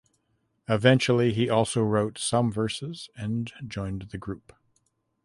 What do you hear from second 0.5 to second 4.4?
Eventually he also wrote some verses and joined the